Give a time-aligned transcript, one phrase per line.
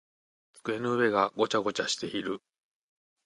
[0.53, 2.41] 机の上がごちゃごちゃしている。